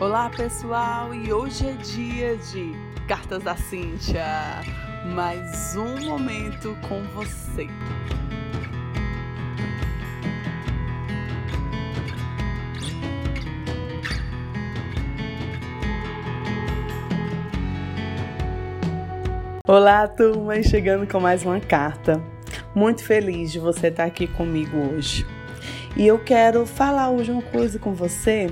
Olá 0.00 0.30
pessoal, 0.30 1.12
e 1.12 1.32
hoje 1.32 1.66
é 1.66 1.72
dia 1.72 2.36
de 2.36 2.72
Cartas 3.08 3.42
da 3.42 3.56
Cíntia. 3.56 4.24
Mais 5.12 5.74
um 5.74 6.06
momento 6.06 6.78
com 6.88 7.02
você. 7.16 7.66
Olá, 19.66 20.06
turma, 20.06 20.62
chegando 20.62 21.10
com 21.10 21.18
mais 21.18 21.44
uma 21.44 21.58
carta. 21.58 22.22
Muito 22.72 23.02
feliz 23.02 23.50
de 23.50 23.58
você 23.58 23.88
estar 23.88 24.04
aqui 24.04 24.28
comigo 24.28 24.76
hoje. 24.76 25.26
E 25.96 26.06
eu 26.06 26.20
quero 26.20 26.64
falar 26.64 27.10
hoje 27.10 27.32
uma 27.32 27.42
coisa 27.42 27.80
com 27.80 27.92
você 27.92 28.48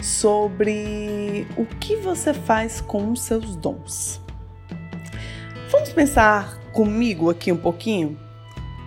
sobre 0.00 1.46
o 1.56 1.64
que 1.64 1.96
você 1.96 2.34
faz 2.34 2.80
com 2.80 3.12
os 3.12 3.22
seus 3.22 3.56
dons. 3.56 4.20
Vamos 5.70 5.90
pensar 5.90 6.58
comigo 6.72 7.30
aqui 7.30 7.50
um 7.50 7.56
pouquinho? 7.56 8.18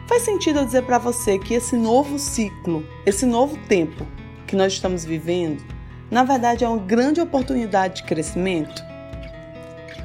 Faz 0.08 0.22
sentido 0.22 0.60
eu 0.60 0.66
dizer 0.66 0.84
para 0.84 0.98
você 0.98 1.38
que 1.38 1.54
esse 1.54 1.76
novo 1.76 2.18
ciclo, 2.18 2.86
esse 3.06 3.26
novo 3.26 3.58
tempo 3.68 4.06
que 4.46 4.56
nós 4.56 4.74
estamos 4.74 5.04
vivendo, 5.04 5.64
na 6.10 6.24
verdade 6.24 6.64
é 6.64 6.68
uma 6.68 6.78
grande 6.78 7.20
oportunidade 7.20 7.98
de 7.98 8.04
crescimento? 8.04 8.82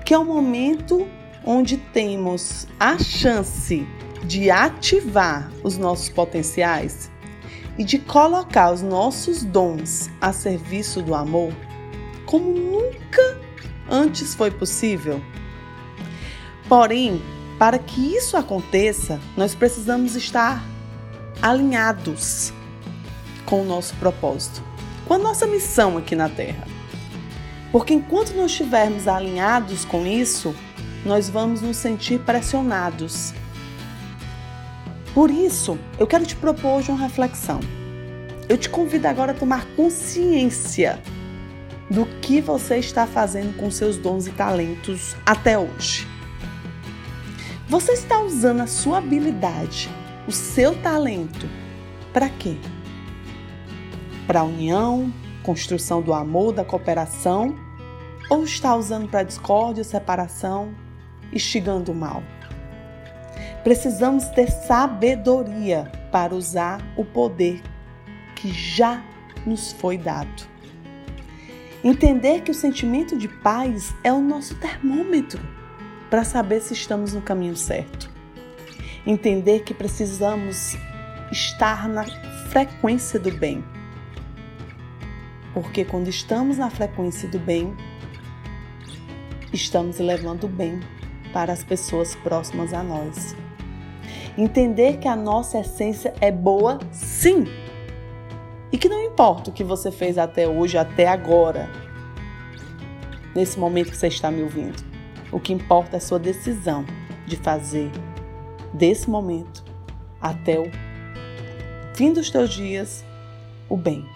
Que 0.05 0.13
é 0.13 0.19
um 0.19 0.25
momento 0.25 1.07
onde 1.45 1.77
temos 1.77 2.67
a 2.79 2.99
chance 2.99 3.87
de 4.25 4.51
ativar 4.51 5.51
os 5.63 5.77
nossos 5.77 6.09
potenciais 6.09 7.11
e 7.79 7.85
de 7.85 7.99
colocar 7.99 8.73
os 8.73 8.83
nossos 8.83 9.43
dons 9.43 10.11
a 10.21 10.33
serviço 10.33 11.03
do 11.03 11.15
amor 11.15 11.53
como 12.27 12.51
nunca 12.53 13.39
antes 13.91 14.35
foi 14.35 14.51
possível. 14.51 15.23
Porém, 16.69 17.23
para 17.59 17.79
que 17.79 18.17
isso 18.17 18.37
aconteça, 18.37 19.21
nós 19.37 19.55
precisamos 19.55 20.17
estar 20.17 20.65
alinhados 21.41 22.53
com 23.45 23.63
o 23.63 23.65
nosso 23.65 23.95
propósito, 23.97 24.63
com 25.07 25.15
a 25.15 25.19
nossa 25.19 25.47
missão 25.47 25.99
aqui 25.99 26.17
na 26.17 26.29
Terra. 26.29 26.67
Porque 27.71 27.93
enquanto 27.93 28.35
não 28.35 28.47
estivermos 28.47 29.07
alinhados 29.07 29.85
com 29.85 30.07
isso, 30.07 30.55
nós 31.05 31.29
vamos 31.29 31.61
nos 31.61 31.77
sentir 31.77 32.21
pressionados. 32.21 33.35
Por 35.15 35.31
isso, 35.31 35.79
eu 35.99 36.07
quero 36.07 36.25
te 36.25 36.35
propor 36.35 36.79
hoje 36.79 36.91
uma 36.91 37.01
reflexão. 37.01 37.61
Eu 38.49 38.57
te 38.57 38.71
convido 38.71 39.07
agora 39.07 39.33
a 39.33 39.35
tomar 39.35 39.67
consciência 39.77 40.99
do 41.91 42.07
que 42.23 42.41
você 42.41 42.79
está 42.79 43.07
fazendo 43.07 43.55
com 43.59 43.71
seus 43.71 43.99
dons 43.99 44.27
e 44.27 44.31
talentos 44.31 45.15
até 45.27 45.59
hoje. 45.59 46.09
Você 47.69 47.93
está 47.93 48.21
usando 48.21 48.63
a 48.63 48.67
sua 48.67 48.99
habilidade, 48.99 49.91
o 50.27 50.33
seu 50.33 50.75
talento, 50.81 51.47
para 52.13 52.31
quê? 52.31 52.57
Para 54.27 54.41
a 54.41 54.45
união, 54.45 55.13
construção 55.43 56.01
do 56.01 56.15
amor, 56.15 56.55
da 56.55 56.65
cooperação, 56.65 57.55
ou 58.31 58.45
está 58.45 58.75
usando 58.75 59.09
para 59.09 59.23
discórdia, 59.23 59.85
separação, 59.85 60.75
instigando 61.31 61.93
o 61.93 61.95
mal. 61.95 62.23
Precisamos 63.63 64.27
ter 64.29 64.51
sabedoria 64.51 65.91
para 66.11 66.35
usar 66.35 66.81
o 66.97 67.05
poder 67.05 67.63
que 68.35 68.53
já 68.53 69.03
nos 69.47 69.73
foi 69.73 69.97
dado. 69.97 70.51
Entender 71.85 72.43
que 72.43 72.51
o 72.51 72.55
sentimento 72.55 73.17
de 73.17 73.29
paz 73.29 73.95
é 74.03 74.13
o 74.13 74.21
nosso 74.21 74.55
termômetro 74.57 75.43
para 76.11 76.25
saber 76.25 76.61
se 76.61 76.75
estamos 76.75 77.15
no 77.15 77.23
caminho 77.23 77.57
certo. 77.57 78.11
Entender 79.07 79.61
que 79.61 79.75
precisamos 79.75 80.77
estar 81.31 81.89
na 81.89 82.05
frequência 82.51 83.19
do 83.19 83.33
bem. 83.33 83.65
Porque 85.55 85.85
quando 85.85 86.09
estamos 86.09 86.59
na 86.59 86.71
frequência 86.71 87.29
do 87.29 87.39
bem, 87.39 87.77
estamos 89.53 89.99
levando 89.99 90.45
o 90.45 90.49
bem 90.49 90.81
para 91.33 91.53
as 91.53 91.65
pessoas 91.65 92.15
próximas 92.17 92.73
a 92.73 92.83
nós. 92.83 93.35
Entender 94.37 94.97
que 94.97 95.07
a 95.07 95.15
nossa 95.15 95.59
essência 95.59 96.15
é 96.21 96.31
boa, 96.33 96.79
sim. 96.91 97.45
E 98.71 98.79
que 98.79 98.89
não 98.89 99.05
importa 99.05 99.51
o 99.51 99.53
que 99.53 99.63
você 99.63 99.93
fez 99.93 100.17
até 100.17 100.49
hoje, 100.49 100.79
até 100.79 101.07
agora, 101.07 101.69
nesse 103.35 103.59
momento 103.59 103.91
que 103.91 103.97
você 103.97 104.09
está 104.09 104.31
me 104.31 104.43
ouvindo. 104.43 104.83
O 105.31 105.39
que 105.39 105.53
importa 105.53 105.97
é 105.97 105.99
a 105.99 106.01
sua 106.01 106.19
decisão 106.19 106.85
de 107.27 107.37
fazer 107.37 107.91
desse 108.73 109.09
momento 109.09 109.65
até 110.21 110.59
o 110.59 110.71
fim 111.95 112.13
dos 112.13 112.31
teus 112.31 112.51
dias 112.51 113.05
o 113.69 113.77
bem. 113.77 114.07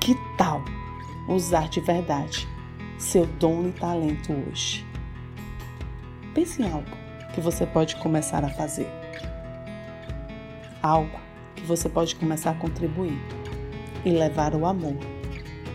Que 0.00 0.14
tal 0.36 0.62
usar 1.28 1.68
de 1.68 1.80
verdade 1.80 2.48
seu 2.98 3.26
dom 3.26 3.68
e 3.68 3.72
talento 3.72 4.32
hoje? 4.32 4.86
Pense 6.34 6.62
em 6.62 6.70
algo 6.70 6.99
que 7.32 7.40
você 7.40 7.66
pode 7.66 7.96
começar 7.96 8.44
a 8.44 8.48
fazer. 8.48 8.88
Algo 10.82 11.20
que 11.54 11.62
você 11.64 11.88
pode 11.88 12.16
começar 12.16 12.50
a 12.50 12.54
contribuir 12.54 13.18
e 14.04 14.10
levar 14.10 14.54
o 14.54 14.66
amor 14.66 14.96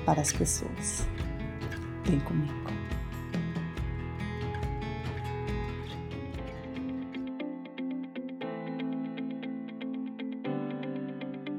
para 0.06 0.22
as 0.22 0.32
pessoas. 0.32 1.08
Vem 2.06 2.20
comigo. 2.20 2.75